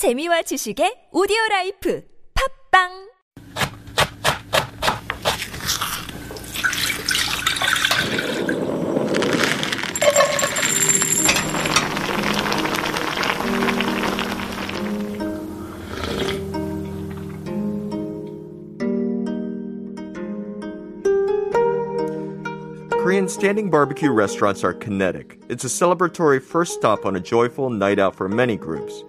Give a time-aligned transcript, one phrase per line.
[0.00, 2.00] 재미와 지식의 오디오 라이프
[2.72, 3.10] 팝빵
[23.02, 25.38] Korean standing barbecue restaurants are kinetic.
[25.50, 29.04] It's a celebratory first stop on a joyful night out for many groups.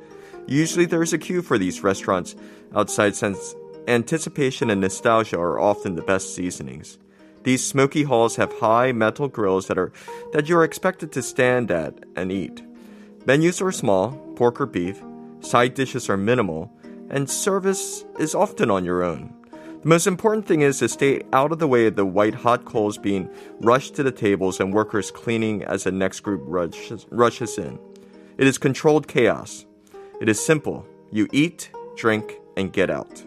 [0.47, 2.35] Usually there's a queue for these restaurants
[2.75, 3.55] outside since
[3.87, 6.97] anticipation and nostalgia are often the best seasonings.
[7.43, 9.91] These smoky halls have high metal grills that are
[10.33, 12.61] that you're expected to stand at and eat.
[13.25, 15.01] Menus are small, pork or beef,
[15.39, 16.71] side dishes are minimal,
[17.09, 19.33] and service is often on your own.
[19.81, 22.65] The most important thing is to stay out of the way of the white hot
[22.65, 27.57] coals being rushed to the tables and workers cleaning as the next group rushes, rushes
[27.57, 27.79] in.
[28.37, 29.65] It is controlled chaos.
[30.21, 30.85] It is simple.
[31.09, 33.23] You eat, drink, and get out.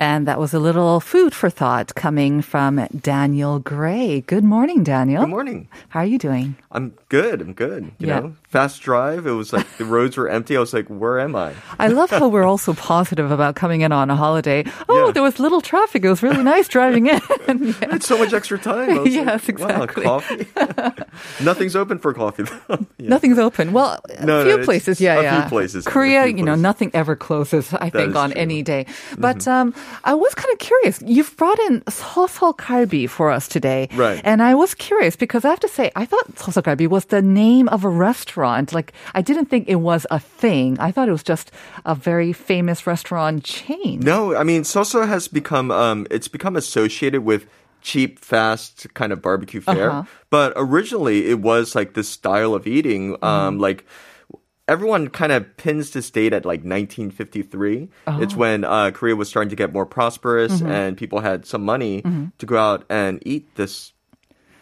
[0.00, 4.20] And that was a little food for thought coming from Daniel Gray.
[4.22, 5.22] Good morning, Daniel.
[5.22, 5.68] Good morning.
[5.88, 6.54] How are you doing?
[6.70, 7.40] I'm good.
[7.40, 7.90] I'm good.
[7.98, 8.20] You Yeah.
[8.20, 9.26] know, fast drive.
[9.26, 10.56] It was like the roads were empty.
[10.56, 11.52] I was like, where am I?
[11.80, 14.62] I love how we're also positive about coming in on a holiday.
[14.88, 15.12] Oh, Yeah.
[15.12, 16.04] there was little traffic.
[16.04, 17.20] It was really nice driving in.
[17.48, 19.04] I had so much extra time.
[19.08, 20.04] Yes, like, wow, exactly.
[20.04, 20.46] coffee.
[21.44, 22.44] Nothing's open for coffee.
[22.68, 23.08] Yeah.
[23.08, 23.72] Nothing's open.
[23.72, 25.48] Well, a No, no, few it's places, yeah, a few yeah.
[25.48, 27.72] places, Korea, few you know, nothing ever closes.
[27.74, 28.40] I think on true.
[28.40, 28.86] any day.
[29.18, 29.74] But um,
[30.04, 31.02] I was kind of curious.
[31.04, 34.20] You've brought in Sosogalbi for us today, Right.
[34.24, 37.68] And I was curious because I have to say, I thought Sosogalbi was the name
[37.68, 38.72] of a restaurant.
[38.72, 40.78] Like, I didn't think it was a thing.
[40.78, 41.50] I thought it was just
[41.84, 44.00] a very famous restaurant chain.
[44.00, 47.46] No, I mean Sosa has become um it's become associated with
[47.80, 49.90] cheap, fast kind of barbecue fare.
[49.90, 50.04] Uh-huh.
[50.30, 53.16] But originally it was like this style of eating.
[53.22, 53.84] Um like
[54.68, 57.88] everyone kind of pins this date at like 1953.
[58.20, 58.36] It's Oh.
[58.36, 60.70] when uh, Korea was starting to get more prosperous Mm-hmm.
[60.70, 62.02] and people had some money
[62.38, 63.92] to go out and eat this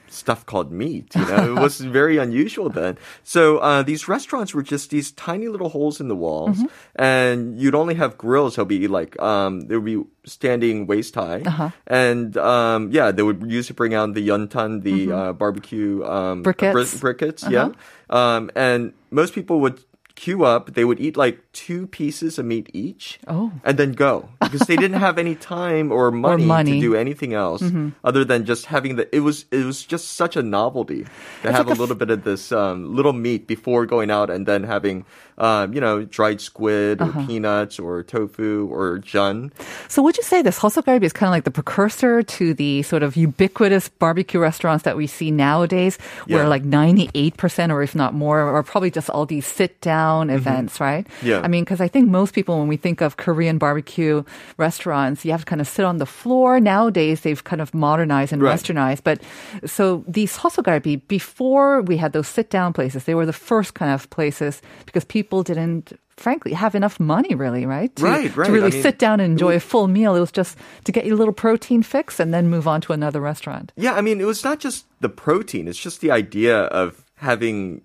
[0.09, 1.15] stuff called meat.
[1.17, 2.97] You know, it was very unusual then.
[3.25, 6.59] So uh, these restaurants were just these tiny little holes in the walls,
[6.95, 8.55] and you'd only have grills.
[8.57, 11.43] They'll be like um, they would be standing waist high,
[11.87, 17.01] and um, yeah, they would usually bring out the yuntan, the uh, barbecue um, Briquettes.
[17.01, 17.73] bri- briquettes, yeah.
[18.09, 19.83] Um, and most people would
[20.17, 20.75] queue up.
[20.75, 23.53] They would eat like two pieces of meat each, Oh.
[23.63, 26.73] and then go because they didn't have any time or money, money.
[26.73, 27.63] to do anything else
[28.03, 29.07] other than just having the.
[29.15, 31.05] It was it was just such a novelty
[31.43, 34.31] to have like a a little bit of this um, little meat before going out,
[34.31, 35.05] and then having
[35.39, 39.53] um, you know dried squid or peanuts or tofu or jun.
[39.89, 43.03] So would you say this Sosogalbi is kind of like the precursor to the sort
[43.03, 46.49] of ubiquitous barbecue restaurants that we see nowadays, where Yeah.
[46.49, 51.07] like 98% or if not more are probably just all these sit down events, right?
[51.07, 51.27] Mm-hmm.
[51.27, 51.41] Yeah.
[51.45, 54.23] I mean, because I think most people, when we think of Korean barbecue
[54.57, 56.61] restaurants, you have to kind of sit on the floor.
[56.61, 58.57] Nowadays, they've kind of modernized and Right.
[58.59, 59.03] westernized.
[59.05, 59.21] But
[59.65, 63.93] so these Sosogalbi, before we had those sit down places, they were the first kind
[63.93, 68.47] of places because people didn't frankly have enough money really right to, Right, right.
[68.47, 70.93] to really I mean, sit down and enjoy a full meal it was just to
[70.93, 74.21] get your little protein fix and then move on to another restaurant Yeah, I mean,
[74.21, 77.83] it was not just the protein; it's just the idea of having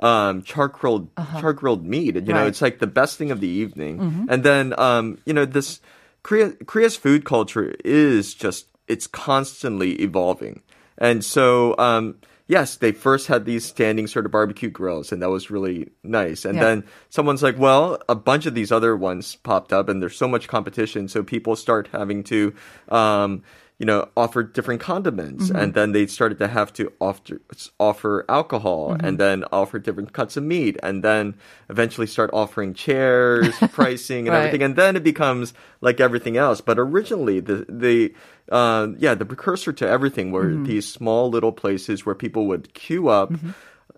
[0.00, 1.08] um, char grilled
[1.40, 2.14] char grilled meat.
[2.16, 2.32] You know, Uh-huh.
[2.32, 2.40] Right.
[2.40, 2.48] Mm-hmm.
[2.48, 4.26] it's like the best thing of the evening.
[4.28, 5.80] And then, um, you know, this
[6.22, 10.62] Korea Korea's food culture is just it's constantly evolving,
[10.98, 11.74] and so.
[11.78, 12.16] Um,
[12.48, 16.44] Yes, they first had these standing sort of barbecue grills, and that was really nice.
[16.44, 16.64] And Yeah.
[16.64, 20.28] then someone's like, well, a bunch of these other ones popped up, and there's so
[20.28, 22.54] much competition, so people start having to,
[22.88, 23.42] um,
[23.78, 25.56] you know, offer different condiments, Mm-hmm.
[25.60, 27.40] and then they started to have to offer
[27.78, 29.06] offer alcohol, Mm-hmm.
[29.06, 31.34] and then offer different cuts of meat, and then
[31.68, 34.46] eventually start offering chairs, pricing, and Right.
[34.46, 36.60] everything, and then it becomes like everything else.
[36.62, 38.14] But originally, the the
[38.50, 40.64] uh, yeah, the precursor to everything were Mm-hmm.
[40.64, 43.32] these small little places where people would queue up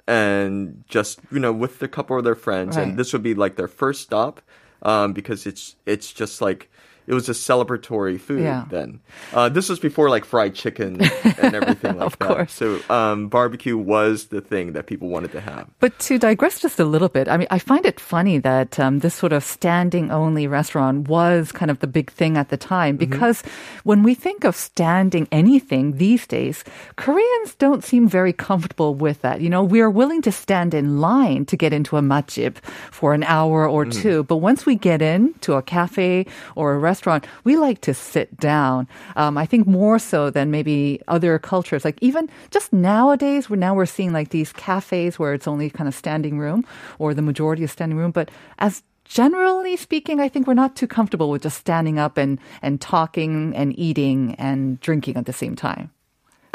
[0.06, 2.88] and just you know with a couple of their friends, Right.
[2.88, 4.40] and this would be like their first stop
[4.82, 6.70] um, because it's it's just like
[7.08, 8.64] it was a celebratory food Yeah.
[8.70, 9.00] then.
[9.32, 12.28] Uh, this was before like fried chicken and everything like Of that.
[12.28, 12.52] course.
[12.52, 15.66] So um, barbecue was the thing that people wanted to have.
[15.80, 18.98] But to digress just a little bit, I mean, I find it funny that um,
[19.00, 22.98] this sort of standing only restaurant was kind of the big thing at the time
[22.98, 23.10] Mm-hmm.
[23.10, 23.42] because
[23.84, 26.62] when we think of standing anything these days,
[26.96, 29.40] Koreans don't seem very comfortable with that.
[29.40, 32.56] You know, we are willing to stand in line to get into a matjip
[32.92, 33.92] for an hour or Mm.
[34.02, 36.97] two, but once we get in to a cafe or a restaurant,
[37.44, 38.88] we like to sit down.
[39.16, 41.84] Um, I think more so than maybe other cultures.
[41.84, 45.88] Like even just nowadays, we're now we're seeing like these cafes where it's only kind
[45.88, 46.64] of standing room
[46.98, 48.10] or the majority is standing room.
[48.10, 52.38] But as generally speaking, I think we're not too comfortable with just standing up and,
[52.62, 55.90] and talking and eating and drinking at the same time.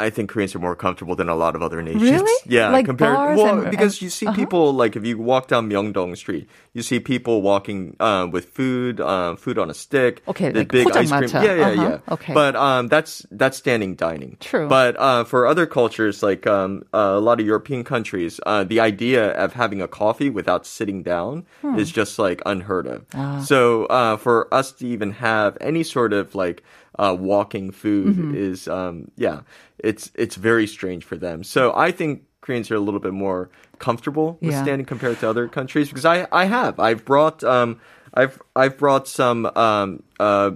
[0.04, 2.02] I think Koreans are more comfortable than a lot of other nations.
[2.02, 2.30] Really?
[2.46, 4.36] Yeah, like compared bars well, and, because you see uh-huh.
[4.36, 9.00] people like if you walk down Myeongdong Street, you see people walking uh, with food,
[9.00, 10.22] uh, food on a stick.
[10.28, 11.30] Okay, the like big ice cream.
[11.32, 11.82] Yeah, yeah, uh-huh.
[11.82, 12.12] yeah.
[12.14, 14.36] Okay, but um, that's that's standing dining.
[14.40, 14.68] True.
[14.68, 18.80] But uh, for other cultures, like um, uh, a lot of European countries, uh, the
[18.80, 21.78] idea of having a coffee without sitting down hmm.
[21.78, 23.06] is just like unheard of.
[23.14, 23.40] Ah.
[23.40, 26.62] So uh, for us to even have any sort of like
[26.98, 28.34] uh, walking food Mm-hmm.
[28.34, 29.40] is um, yeah,
[29.78, 31.42] it's it's very strange for them.
[31.44, 33.48] So I think Koreans are a little bit more
[33.78, 34.62] comfortable with Yeah.
[34.62, 37.80] standing compared to other countries because I I have I've brought um
[38.14, 40.52] I've I've brought some um uh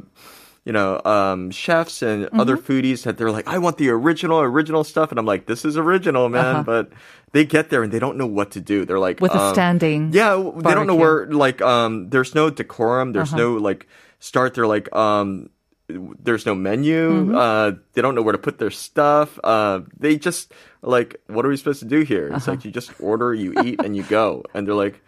[0.64, 2.40] you know, um, chefs and Mm-hmm.
[2.40, 5.08] other foodies that they're like, I want the original, original stuff.
[5.10, 6.44] And I'm like, this is original, man.
[6.56, 6.62] Uh-huh.
[6.62, 6.92] But
[7.32, 8.84] they get there and they don't know what to do.
[8.84, 12.34] They're like, With a um, standing Yeah, w- they don't know where, like, um, there's
[12.34, 13.14] no decorum.
[13.14, 13.38] There's Uh-huh.
[13.38, 13.86] no, like,
[14.20, 14.52] start.
[14.52, 15.48] They're like, um,
[15.88, 17.10] there's no menu.
[17.10, 17.34] Mm-hmm.
[17.34, 19.38] Uh, they don't know where to put their stuff.
[19.42, 20.52] Uh, they just
[20.82, 22.28] like, what are we supposed to do here?
[22.28, 22.52] It's Uh-huh.
[22.52, 24.44] like you just order, you eat, and you go.
[24.54, 25.00] And they're like,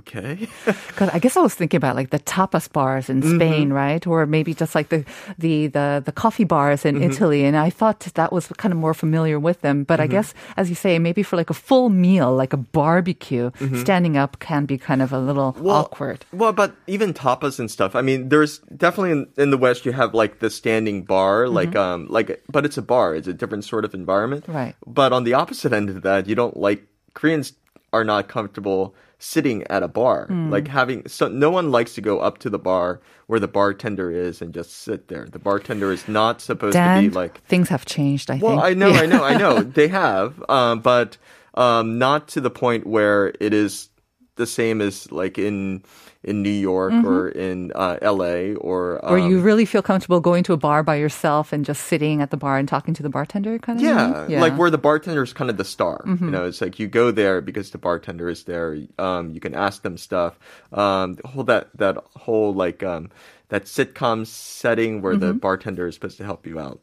[0.00, 0.48] okay.
[0.90, 3.36] Because I guess I was thinking about like the tapas bars in Mm-hmm.
[3.36, 4.02] Spain, right?
[4.06, 5.04] Or maybe just like the
[5.38, 7.10] the the, the coffee bars in Mm-hmm.
[7.10, 7.44] Italy.
[7.44, 9.84] And I thought that was kind of more familiar with them.
[9.84, 10.12] But I Mm-hmm.
[10.12, 14.38] guess, as you say, maybe for like a full meal, like a barbecue, standing up
[14.40, 16.20] can be kind of a little awkward.
[16.28, 16.38] Mm-hmm.
[16.40, 17.94] Well, but even tapas and stuff.
[17.94, 21.54] I mean, there's definitely in, in the West you have like the standing bar, Mm-hmm.
[21.60, 23.14] like um, like, but it's a bar.
[23.14, 24.44] It's a different sort of environment.
[24.48, 24.74] Right.
[24.86, 26.80] But on the opposite end of that, you don't like
[27.14, 27.52] Koreans
[27.92, 30.50] are not comfortable sitting at a bar, Hmm.
[30.50, 31.06] like having.
[31.06, 34.52] So no one likes to go up to the bar where the bartender is and
[34.52, 35.26] just sit there.
[35.30, 38.64] The bartender is not supposed to be like things have changed, I well, think.
[38.64, 39.00] I know, Yeah.
[39.02, 39.60] I know, I know.
[39.80, 41.16] They have, um, but
[41.54, 43.88] um, not to the point where it is
[44.36, 45.82] the same as like in
[46.22, 48.54] in New York or in uh, L.A.
[48.56, 51.84] or um, Where you really feel comfortable going to a bar by yourself and just
[51.84, 53.84] sitting at the bar and talking to the bartender, kind of.
[53.84, 54.38] yeah, thing?
[54.38, 56.04] like where the bartender is kind of the star.
[56.06, 56.26] Mm-hmm.
[56.26, 58.76] You know, it's like you go there because the bartender is there.
[58.98, 60.38] Um, you can ask them stuff.
[60.72, 63.10] Um, the whole that that whole like um,
[63.48, 65.38] that sitcom setting where the Mm-hmm.
[65.38, 66.80] bartender is supposed to help you out.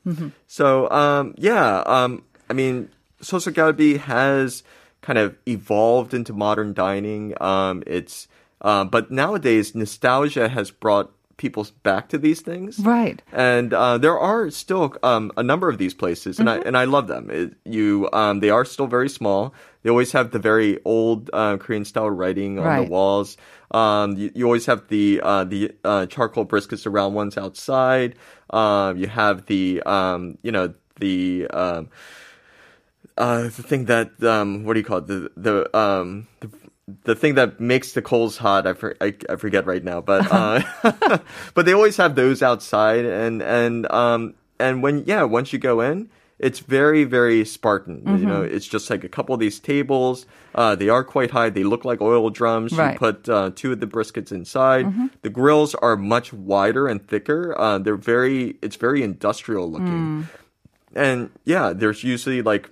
[0.48, 2.90] So um, yeah, um, I mean,
[3.22, 4.64] sosogalbi has
[5.02, 7.40] kind of evolved into modern dining.
[7.40, 8.28] Um, it's
[8.62, 13.22] uh, but nowadays nostalgia has brought people back to these things Right.
[13.32, 16.64] and uh, there are still um, a number of these places, and Mm-hmm.
[16.64, 17.30] I and I love them.
[17.30, 19.54] It, you, um, they are still very small.
[19.84, 22.84] They always have the very old uh, Korean style writing on Right.
[22.86, 23.38] the walls.
[23.70, 28.16] Um, you, you always have the uh, the uh, charcoal briskets, around round ones outside.
[28.50, 31.90] Um, you have the um, you know the um,
[33.18, 35.08] uh, the thing that um, what do you call it?
[35.08, 36.50] The the um, the,
[37.04, 38.66] the thing that makes the coals hot.
[38.66, 40.62] I, for, I, I forget right now, but uh,
[41.54, 45.82] but they always have those outside, and and um and when yeah, once you go
[45.82, 46.10] in.
[46.40, 48.04] It's very, very Spartan.
[48.20, 50.28] You know, it's just like a couple of these tables.
[50.54, 51.50] Uh, they are quite high.
[51.50, 52.74] They look like oil drums.
[52.74, 52.94] Right.
[52.94, 54.86] You put uh, two of the briskets inside.
[55.24, 57.60] The grills are much wider and thicker.
[57.60, 58.56] Uh, they're very.
[58.62, 60.28] It's very industrial looking.
[60.94, 62.70] And yeah, there's usually like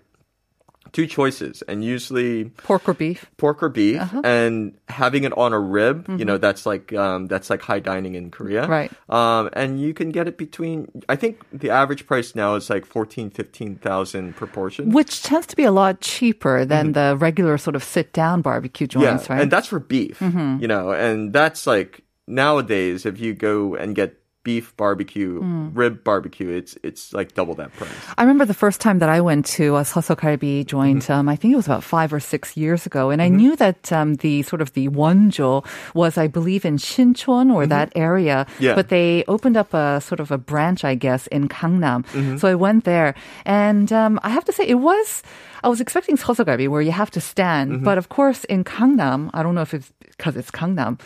[0.96, 3.28] two choices, and usually Pork or beef.
[3.36, 4.22] pork or beef, Uh-huh.
[4.24, 6.08] and having it on a rib.
[6.08, 8.72] You know, that's like um, that's like high dining in Korea, Mm-hmm.
[8.72, 8.92] Right.
[9.12, 10.88] Um, and you can get it between.
[11.12, 14.92] I think the average price now is like 14, 15,000 per portion.
[14.96, 18.88] Which tends to be a lot cheaper than the regular sort of sit down barbecue
[18.88, 19.32] joints, Mm-hmm.
[19.32, 19.42] yeah, right?
[19.44, 20.20] and that's for beef.
[20.24, 20.62] Mm-hmm.
[20.64, 25.74] You know, and that's like nowadays if you go and get beef barbecue, Mm.
[25.74, 27.90] rib barbecue, it's it's like double that price.
[28.18, 31.04] I remember the first time that I went to a sosokalbi joint.
[31.10, 31.18] Mm-hmm.
[31.18, 33.92] Um, I think it was about five or six years ago, and I knew that
[33.92, 35.66] um, the sort of the wonjo
[35.98, 38.46] was, I believe, in Shincheon or that area.
[38.46, 38.64] Mm-hmm.
[38.64, 38.76] Yeah.
[38.78, 42.06] But they opened up a sort of a branch, I guess, in Gangnam.
[42.14, 42.38] Mm-hmm.
[42.38, 43.16] So I went there,
[43.50, 45.24] and um, I have to say, it was.
[45.66, 47.84] I was expecting sosokalbi where you have to stand, Mm-hmm.
[47.90, 51.00] but of course in Gangnam, I don't know if it's because it's Gangnam.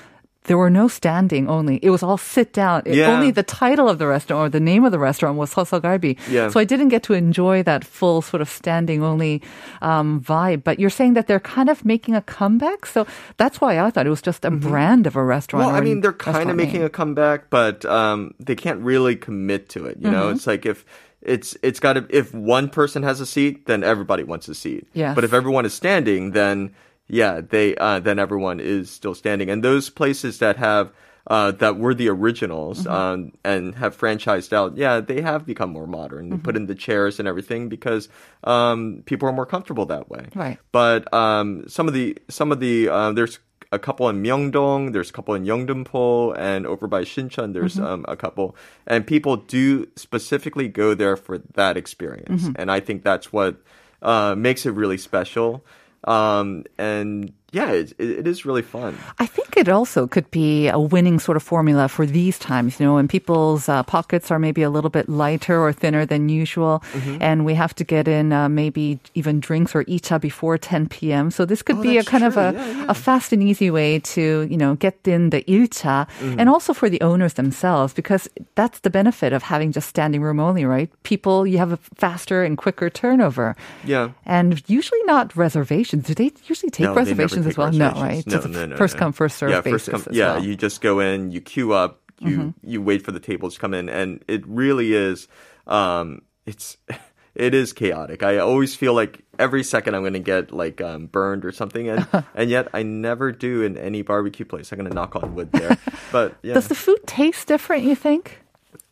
[0.50, 1.77] There were no standing only.
[1.86, 2.82] It was all sit down.
[2.86, 3.13] It- Yeah.
[3.13, 6.18] only the title of the restaurant or the name of the restaurant was Sosogalbi.
[6.27, 6.50] Yeah.
[6.50, 9.41] So I didn't get to enjoy that full sort of standing only
[9.82, 10.63] um, vibe.
[10.65, 12.86] But you're saying that they're kind of making a comeback.
[12.86, 13.06] So
[13.38, 15.63] that's why I thought it was just a brand of a restaurant.
[15.63, 15.74] Mm-hmm.
[15.74, 16.89] Well, I mean, they're kind of making name.
[16.89, 19.98] a comeback, but um, they can't really commit to it.
[20.01, 20.12] You Mm-hmm.
[20.12, 20.84] know, it's like if
[21.22, 24.88] it's it's got to if one person has a seat, then everybody wants a seat.
[24.94, 25.13] Yes.
[25.15, 26.72] But if everyone is standing, then
[27.10, 29.50] yeah, they uh, then everyone is still standing.
[29.50, 30.92] And those places that have
[31.28, 32.92] uh, that were the originals Mm-hmm.
[32.92, 36.30] um, and have franchised out, yeah, they have become more modern.
[36.30, 36.63] They put Mm-hmm.
[36.63, 38.10] in the chairs and everything because
[38.44, 40.28] um, people are more comfortable that way.
[40.34, 40.58] Right.
[40.72, 43.39] But um, some of the some of the uh, there's
[43.72, 48.04] a couple in Myeongdong, there's a couple in Yeongdeungpo, and over by Shincheon there's um,
[48.08, 48.56] a couple,
[48.88, 53.62] and people do specifically go there for that experience, and I think that's what
[54.01, 55.63] uh, makes it really special.
[56.03, 58.98] Um, and yeah, it, it, it is really fun.
[59.20, 62.86] I think it also could be a winning sort of formula for these times, you
[62.86, 66.84] know, when people's uh, pockets are maybe a little bit lighter or thinner than usual,
[66.94, 67.18] Mm-hmm.
[67.22, 71.32] and we have to get in uh, maybe even drinks or icha before 10 p.m.
[71.32, 72.86] So this could Oh, be a kind of a, Yeah, yeah.
[72.89, 76.39] a fast and easy way to, you know, get in the ilcha, Mm-hmm.
[76.39, 80.39] and also for the owners themselves, because that's the benefit of having just standing room
[80.39, 80.89] only, right?
[81.03, 83.56] People, you have a faster and quicker turnover.
[83.86, 84.12] Yeah.
[84.25, 86.06] And usually not reservations.
[86.08, 87.00] Do they usually take No, never
[87.46, 87.93] reservations as well?
[87.96, 88.27] No, right?
[88.27, 90.36] No, It's no, no, first come, first serve yeah, basis first come, yeah, well.
[90.38, 90.50] Mm-hmm.
[90.50, 93.74] you just go in, you queue up, you you wait for the tables to come
[93.74, 95.27] in, and it really is,
[95.67, 96.77] um, it's.
[97.36, 98.22] It is chaotic.
[98.22, 101.88] I always feel like every second I'm going to get like um, burned or something,
[101.88, 102.05] and
[102.36, 104.74] and yet I never do in any barbecue place.
[104.74, 105.77] I'm going to knock on wood there,
[106.12, 106.55] but yeah.
[106.55, 108.41] Does the food taste different, you think?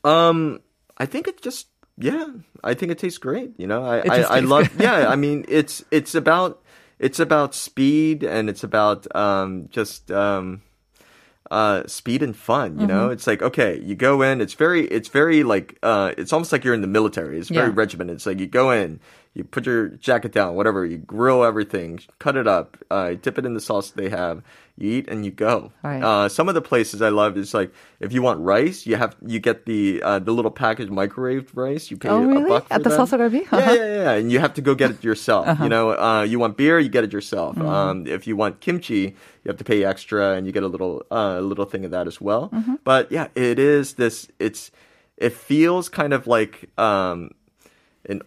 [0.05, 0.61] Um,
[0.97, 2.27] I think it just yeah,
[2.63, 3.51] I think it tastes great.
[3.57, 4.83] You know, I I, I love good.
[4.83, 5.09] yeah.
[5.09, 6.63] I mean, it's it's about
[6.99, 10.61] it's about speed and it's about um just um
[11.51, 12.77] uh speed and fun.
[12.79, 13.13] You know, Mm-hmm.
[13.13, 14.41] it's like okay, you go in.
[14.41, 17.39] It's very it's very like uh it's almost like you're in the military.
[17.39, 17.73] It's very Yeah.
[17.75, 18.15] regimented.
[18.17, 18.99] It's like you go in.
[19.37, 20.83] You put your jacket down, whatever.
[20.83, 24.41] You grill everything, cut it up, uh, dip it in the sauce they have.
[24.79, 25.71] You eat and you go.
[25.83, 26.01] Right.
[26.01, 29.15] Uh, some of the places I love is like if you want rice, you have
[29.23, 31.91] you get the uh, the little packaged microwaved rice.
[31.91, 32.99] You pay Oh, a buck for At the them.
[33.05, 33.41] Sosogalbi?
[33.51, 33.71] Yeah, Uh-huh.
[33.73, 35.45] yeah, yeah, and you have to go get it yourself.
[35.61, 37.55] You know, uh, you want beer, you get it yourself.
[37.57, 37.67] Mm-hmm.
[37.67, 39.01] Um, if you want kimchi,
[39.43, 42.07] you have to pay extra, and you get a little uh, little thing of that
[42.07, 42.49] as well.
[42.49, 42.75] Mm-hmm.
[42.83, 44.27] But yeah, it is this.
[44.39, 44.71] It's
[45.15, 47.29] it feels kind of like um,
[48.09, 48.21] an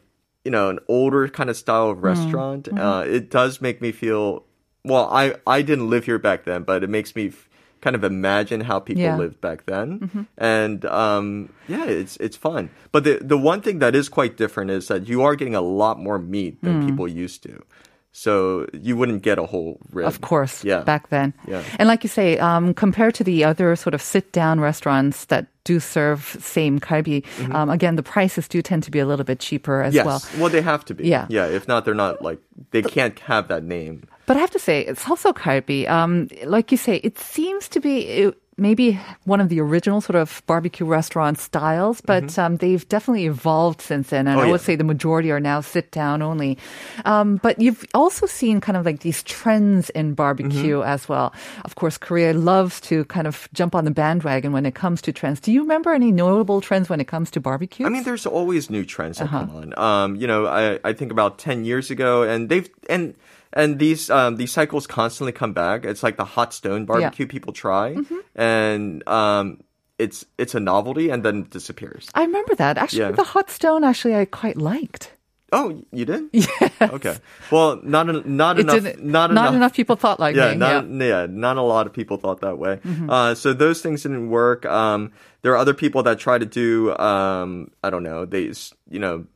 [0.44, 2.68] you know an older kind of style of restaurant.
[2.68, 4.44] Uh, it does make me feel.
[4.84, 7.28] Well, I I didn't live here back then, but it makes me.
[7.28, 7.46] F-
[7.82, 9.16] kind of imagine how people Yeah.
[9.16, 13.94] lived back then and um yeah it's it's fun but the the one thing that
[13.94, 17.42] is quite different is that you are getting a lot more meat than people used
[17.44, 17.64] to
[18.12, 21.32] so you wouldn't get a whole rib Of course, yeah back then.
[21.46, 21.62] Yeah.
[21.78, 25.46] And like you say, um, compared to the other sort of sit down restaurants that
[25.64, 27.22] do serve same kalbi,
[27.54, 30.08] um, again, the prices do tend to be a little bit cheaper as Mm-hmm.
[30.08, 30.48] yes well.
[30.50, 31.26] they have to be Yeah.
[31.28, 32.38] yeah if not they're not like
[32.72, 35.88] they can't have that name But I have to say, it's also kalbi.
[35.88, 40.16] Um, like you say, it seems to be uh, maybe one of the original sort
[40.16, 44.28] of barbecue restaurant styles, but um, they've definitely evolved since then.
[44.28, 44.46] And Mm-hmm.
[44.46, 46.58] Oh, I would say the majority are now sit down only.
[47.04, 50.88] Um, but you've also seen kind of like these trends in barbecue Mm-hmm.
[50.88, 51.32] as well.
[51.64, 55.12] Of course, Korea loves to kind of jump on the bandwagon when it comes to
[55.12, 55.40] trends.
[55.40, 57.86] Do you remember any notable trends when it comes to barbecue?
[57.86, 59.46] I mean, there's always new trends that Uh-huh.
[59.46, 59.78] come on.
[59.78, 63.14] Um, you know, I, I think about ten years ago, and they've and
[63.52, 65.84] and these um, these cycles constantly come back.
[65.84, 68.18] It's like the hot stone barbecue people try, Mm-hmm.
[68.40, 69.62] and um,
[69.98, 72.08] it's it's a novelty, and then it disappears.
[72.14, 72.78] I remember that.
[72.78, 73.10] Actually, Yeah.
[73.12, 75.12] the hot stone, actually, I quite liked.
[75.52, 76.22] Oh, you did?
[76.32, 76.68] Yeah.
[76.80, 77.16] Okay.
[77.50, 78.74] Well, not en- not It enough.
[78.82, 79.74] didn't- Not, enough.
[79.74, 80.56] people thought like yeah, me.
[80.56, 80.80] not, yeah.
[80.82, 81.02] Mm-hmm.
[81.02, 82.78] yeah, not a lot of people thought that way.
[83.08, 84.64] Uh, so those things didn't work.
[84.64, 85.10] Um,
[85.42, 88.52] there are other people that try to do, um, I don't know, they,
[88.88, 89.26] you know,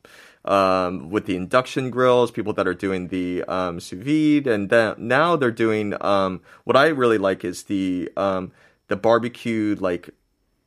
[0.45, 4.95] um, with the induction grills, people that are doing the um, sous vide, and then
[4.99, 5.95] now they're doing.
[6.01, 8.53] Um, what I really like is the um,
[8.89, 10.11] the barbecued like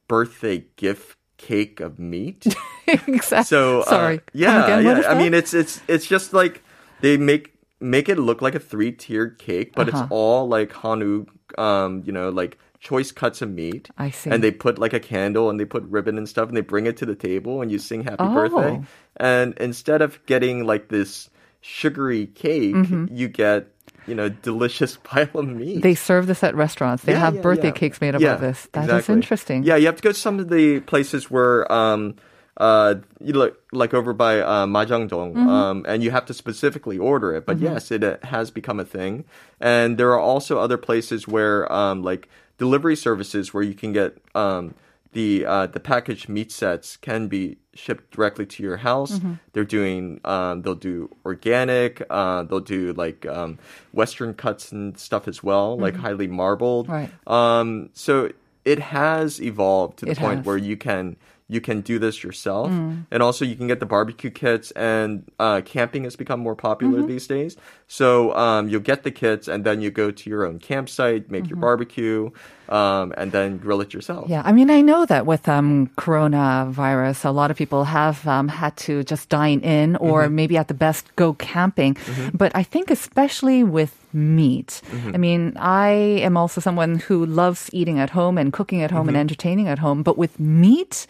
[0.08, 2.48] birthday gift cake of meat.
[2.88, 3.44] exactly.
[3.44, 4.22] So uh, sorry.
[4.34, 5.10] Yeah, again, yeah.
[5.10, 6.64] I mean, it's it's it's just like
[7.02, 10.04] they make make it look like a three tiered cake, but Uh-huh.
[10.04, 11.26] it's all like hanu,
[11.58, 13.90] um, you know, like choice cuts of meat.
[13.98, 14.30] I see.
[14.30, 16.86] And they put like a candle and they put ribbon and stuff, and they bring
[16.86, 18.34] it to the table, and you sing happy Oh.
[18.34, 18.82] birthday.
[19.18, 21.30] And instead of getting like this
[21.62, 22.76] sugary cake,
[23.12, 23.68] you get
[24.06, 25.68] you know delicious pile of meat.
[25.78, 25.80] Mm-hmm.
[25.82, 27.04] They serve this at restaurants.
[27.04, 27.74] They Yeah, have yeah, birthday yeah.
[27.74, 28.68] cakes made of this.
[28.72, 29.14] That is exactly.
[29.16, 29.64] interesting.
[29.64, 32.16] Yeah, you have to go to some of the places where, um,
[32.58, 35.48] uh, you look like over by uh, Majangdong, Mm-hmm.
[35.50, 37.46] um, and you have to specifically order it.
[37.46, 39.26] But yes, it uh, has become a thing,
[39.60, 44.18] and there are also other places where, um, like delivery services where you can get
[44.36, 44.74] um,
[45.14, 49.20] the uh, the packaged meat sets can be shipped directly to your house.
[49.20, 49.34] Mm-hmm.
[49.54, 52.02] They're doing um, they'll do organic.
[52.10, 53.60] Uh, they'll do like um,
[53.94, 56.88] Western cuts and stuff as well, like highly marbled.
[56.88, 56.94] Mm-hmm.
[57.28, 57.60] Right.
[57.60, 58.32] Um, so
[58.66, 60.46] it has evolved to the It point has.
[60.46, 61.16] where you can
[61.50, 63.06] you can do this yourself, Mm.
[63.10, 64.72] and also you can get the barbecue kits.
[64.72, 67.08] And uh, camping has become more popular Mm-hmm.
[67.08, 67.56] these days.
[67.88, 71.48] So um, you'll get the kits, and then you go to your own campsite, make
[71.50, 72.32] your barbecue,
[72.68, 74.24] um, and then grill it yourself.
[74.28, 74.34] Mm-hmm.
[74.34, 78.48] Yeah, I mean, I know that with um, coronavirus, a lot of people have um,
[78.48, 80.36] had to just dine in or Mm-hmm.
[80.36, 81.96] maybe at the best go camping.
[82.34, 85.14] But I think especially with meat, Mm-hmm.
[85.14, 85.90] I mean, I
[86.26, 89.22] am also someone who loves eating at home and cooking at home and Mm-hmm.
[89.30, 90.02] entertaining at home.
[90.04, 91.06] But with meat,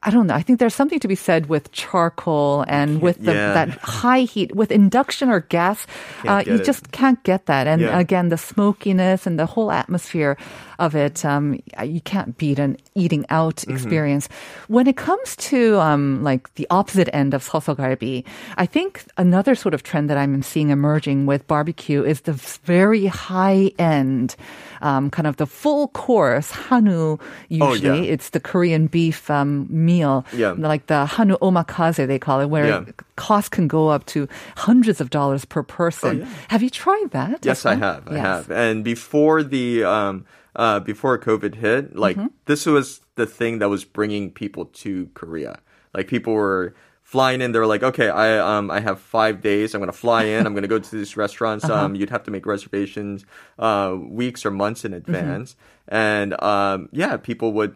[0.00, 0.34] I don't know.
[0.38, 3.52] I think there's something to be said with charcoal and with the, Yeah.
[3.58, 5.86] that high heat, with induction or gas.
[6.22, 6.64] Uh, you it.
[6.64, 7.66] just can't get that.
[7.66, 7.98] And Yeah.
[7.98, 10.38] again, the smokiness and the whole atmosphere
[10.78, 13.74] of it, um, you can't beat an eating out Mm-hmm.
[13.78, 14.26] experience.
[14.66, 18.24] When it comes to um, like the opposite end of sosogalbi,
[18.58, 22.34] I think another sort of trend that I'm seeing emerging with barbecue is the
[22.66, 24.34] very high end,
[24.82, 27.16] um, kind of the full course hanu.
[27.48, 28.12] Usually, Oh, yeah.
[28.14, 30.54] it's the Korean beef um, meal, Yeah.
[30.58, 32.84] like the hanu omakase they call it, where Yeah.
[33.18, 36.08] Cost can go up to hundreds of dollars per person.
[36.08, 36.28] Oh, yeah.
[36.48, 37.44] Have you tried that?
[37.44, 38.06] Yes, I have.
[38.08, 38.50] I have.
[38.50, 42.32] And before the um, uh, before COVID hit, like Mm-hmm.
[42.46, 45.58] this was the thing that was bringing people to Korea.
[45.94, 47.52] Like people were flying in.
[47.52, 49.74] They were like, okay, I um I have five days.
[49.74, 50.46] I'm gonna fly in.
[50.46, 51.64] I'm gonna go to these restaurants.
[51.68, 51.84] Uh-huh.
[51.84, 53.24] Um, you'd have to make reservations
[53.58, 55.10] uh, weeks or months in Mm-hmm.
[55.14, 55.56] advance.
[55.88, 57.74] And um, yeah, people would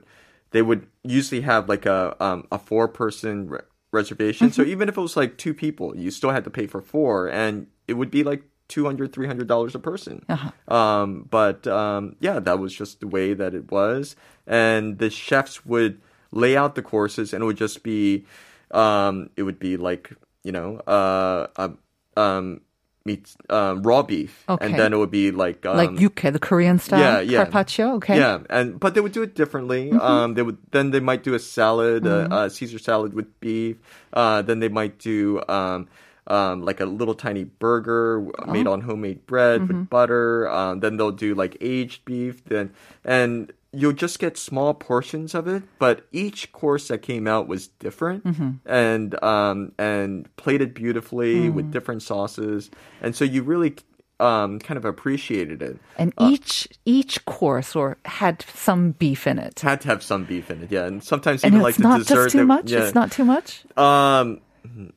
[0.53, 3.49] they would usually have like a um, a four person
[3.93, 4.53] re- reservation.
[4.53, 4.71] So Mm-hmm.
[4.71, 7.67] even if it was like two people, you still had to pay for four, and
[7.87, 10.75] it would be like $200, 300 dollars a person Uh-huh.
[10.75, 15.67] um, but um, yeah that was just the way that it was and the chefs
[15.67, 18.25] would lay out the courses and it would just be
[18.71, 20.11] um, it would be like
[20.43, 21.69] you know uh,
[22.17, 22.63] um,
[23.05, 24.65] meat um, raw beef Okay.
[24.65, 27.45] and then it would be like um, like yuke, the Korean style yeah, yeah.
[27.45, 27.95] carpaccio.
[27.97, 28.17] Okay.
[28.17, 29.91] Yeah, and but they would do it differently.
[29.91, 30.01] Mm-hmm.
[30.01, 33.77] Um, they would then they might do a salad, uh, uh, Caesar salad with beef.
[34.13, 35.89] Uh, then they might do um,
[36.29, 38.73] um, like a little tiny burger made Oh.
[38.73, 39.79] on homemade bread Mm-hmm.
[39.81, 40.49] with butter.
[40.49, 42.45] Um, then they'll do like aged beef.
[42.45, 42.71] Then
[43.05, 47.69] and you'll just get small portions of it, but each course that came out was
[47.69, 48.51] different Mm-hmm.
[48.67, 51.55] and um, and plated beautifully Mm.
[51.55, 52.71] with different sauces,
[53.01, 53.75] and so you really
[54.21, 55.79] um, kind of appreciated it.
[55.99, 59.61] And each each course or had some beef in it.
[59.61, 60.85] had to have some beef in it, yeah.
[60.85, 62.15] And sometimes And even it's like the not dessert.
[62.25, 62.71] just too they- much.
[62.71, 62.85] Yeah.
[62.85, 63.65] It's not too much.
[63.77, 64.41] Um,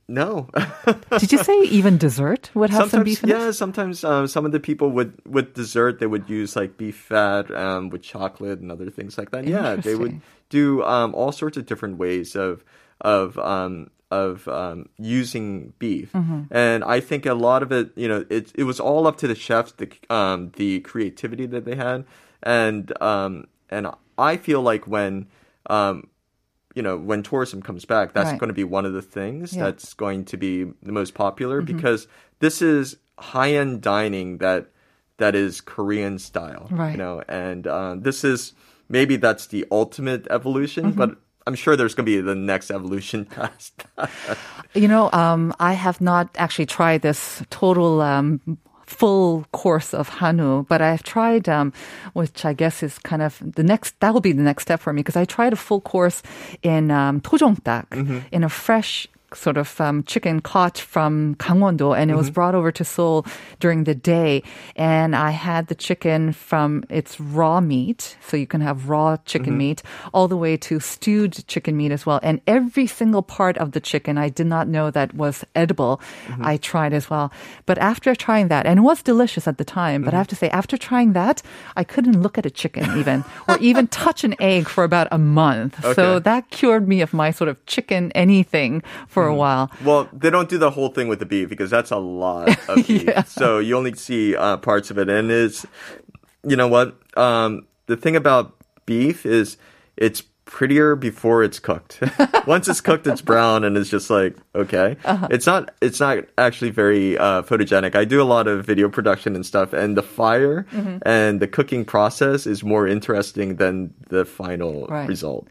[0.07, 0.49] no.
[1.19, 3.49] Did you say even dessert would have some beef in yeah.
[3.49, 3.53] it?
[3.53, 7.49] Sometimes um, some of the people would with dessert they would use like beef fat
[7.51, 9.45] um, with chocolate and other things like that.
[9.47, 12.63] Yeah, they would do um, all sorts of different ways of
[13.01, 16.43] of um, of um, using beef, Mm-hmm.
[16.51, 19.27] and I think a lot of it, you know, it it was all up to
[19.27, 22.05] the chefs, the um, the creativity that they had,
[22.43, 25.27] and um, and I feel like when
[25.69, 26.07] um,
[26.75, 28.39] you know, when tourism comes back, that's Right.
[28.39, 29.63] going to be one of the things Yeah.
[29.63, 31.75] that's going to be the most popular Mm-hmm.
[31.77, 32.07] because
[32.39, 34.67] this is high-end dining that
[35.17, 36.91] that is Korean style, Right.
[36.91, 38.51] you know, and um, this is
[38.89, 40.97] maybe that's the ultimate evolution, Mm-hmm.
[40.99, 43.85] but I'm sure there's going to be the next evolution past.
[44.73, 48.41] You know, um, I have not actually tried this total um,
[48.85, 51.73] full course of Hanu, but I've tried, um,
[52.13, 54.93] which I guess is kind of the next, that will be the next step for
[54.93, 56.21] me because I tried a full course
[56.61, 57.85] in um, tojeongdak,
[58.31, 62.33] in a fresh sort of um, chicken caught from Gangwon-do and it was mm-hmm.
[62.33, 63.25] brought over to Seoul
[63.59, 64.43] during the day.
[64.75, 69.53] And I had the chicken from its raw meat so you can have raw chicken
[69.53, 69.57] mm-hmm.
[69.57, 69.83] meat
[70.13, 72.19] all the way to stewed chicken meat as well.
[72.21, 76.01] And every single part of the chicken I did not know that was edible.
[76.27, 76.45] Mm-hmm.
[76.45, 77.31] I tried as well.
[77.65, 80.35] But after trying that and it was delicious at the time but I have to
[80.35, 81.41] say after trying that
[81.75, 85.17] I couldn't look at a chicken even or even touch an egg for about a
[85.17, 85.83] month.
[85.95, 88.83] So that cured me of my sort of chicken anything
[89.15, 89.71] for a while.
[89.83, 92.85] Well, they don't do the whole thing with the beef because that's a lot of
[92.87, 93.09] beef.
[93.27, 95.65] So you only see uh, parts of it, and it's
[96.43, 96.95] you know what?
[97.17, 98.53] Um, the thing about
[98.85, 99.57] beef is
[99.97, 101.99] it's prettier before it's cooked.
[102.45, 104.95] Once it's cooked, it's brown, and it's just like okay.
[105.31, 105.73] It's not.
[105.81, 107.95] It's not actually very uh, photogenic.
[107.95, 110.67] I do a lot of video production and stuff, and the fire
[111.03, 115.07] and the cooking process is more interesting than the final Right.
[115.09, 115.47] result.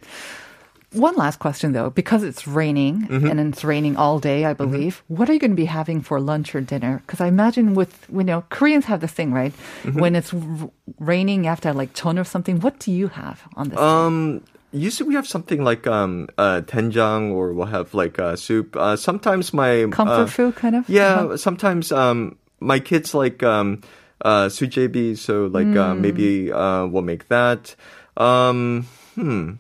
[0.95, 3.27] One last question though, because it's raining Mm-hmm.
[3.27, 5.03] and it's raining all day, I believe.
[5.09, 7.03] What are you going to be having for lunch or dinner?
[7.07, 9.53] Because I imagine with you know Koreans have this thing, right?
[9.83, 9.99] Mm-hmm.
[10.01, 10.71] When it's r-
[11.03, 12.61] raining, you have to have like chon or something.
[12.61, 13.79] What do you have on this?
[13.79, 18.77] Um, usually we have something like um uh tenjang or we'll have like uh soup.
[18.79, 20.89] Uh, sometimes my Comfort uh, food, kind of.
[20.89, 21.37] Yeah, Uh-huh.
[21.37, 23.83] sometimes um my kids like um
[24.23, 26.01] uh sujebi, so like uh, Hmm.
[26.01, 27.75] maybe uh we'll make that.
[28.17, 28.87] Um,
[29.19, 29.59] hmm.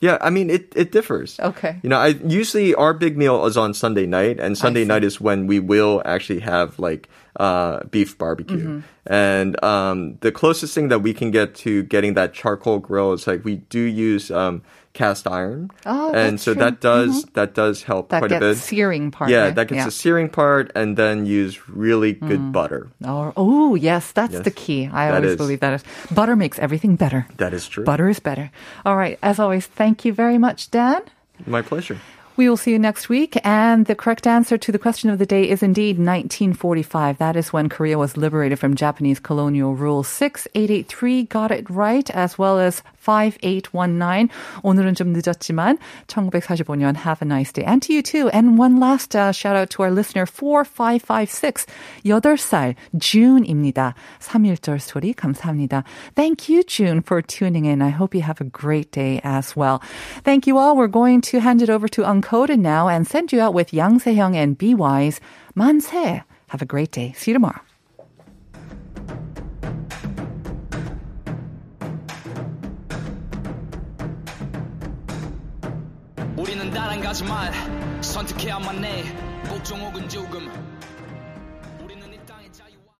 [0.00, 1.38] Yeah, I mean it it differs.
[1.38, 1.78] Okay.
[1.82, 5.20] You know, I usually our big meal is on Sunday night, and Sunday night is
[5.20, 8.80] when we will actually have like uh, beef barbecue.
[8.80, 9.12] Mm-hmm.
[9.12, 13.26] And um, the closest thing that we can get to getting that charcoal grill is
[13.26, 16.62] like we do use um, cast iron, Oh, and that's so true.
[16.62, 17.34] that does mm-hmm.
[17.34, 18.56] that does help that quite a bit.
[18.56, 19.30] searing part.
[19.30, 19.54] yeah, right?
[19.54, 19.84] that gets yeah.
[19.84, 22.52] the searing part, and then use really good mm.
[22.52, 22.88] butter.
[23.06, 24.88] Or, oh, yes, that's Yes, the key.
[24.92, 25.36] I always is.
[25.36, 25.84] believe that is.
[26.10, 27.26] Butter makes everything better.
[27.38, 27.84] That is true.
[27.84, 28.50] Butter is better.
[28.84, 29.18] All right.
[29.22, 31.02] As always, thank you very much, Dan.
[31.46, 31.98] My pleasure.
[32.36, 33.36] We will see you next week.
[33.44, 37.18] And the correct answer to the question of the day is indeed 1945.
[37.18, 40.02] That is when Korea was liberated from Japanese colonial rule.
[40.02, 44.29] 6883 got it right, as well as 5819.
[44.63, 47.65] 오늘은 좀 늦었지만 1945년 Have a nice day.
[47.65, 48.29] And to you too.
[48.29, 51.65] And one last uh, shout out to our listener 4556.
[52.05, 53.93] 8살 June입니다.
[54.19, 55.83] 3일절 소리 감사합니다.
[56.15, 57.81] Thank you, June, for tuning in.
[57.81, 59.81] I hope you have a great day as well.
[60.23, 60.75] Thank you all.
[60.75, 63.99] We're going to hand it over to Uncoded now and send you out with Yang
[63.99, 65.19] Se-hyung and Be Wise.
[65.55, 66.23] 만세.
[66.49, 67.13] Have a great day.
[67.15, 67.61] See you tomorrow.
[76.40, 77.52] 우리는 단한 가지만
[78.02, 79.04] 선택해야만 해.
[79.46, 80.48] 복종 혹은 죽음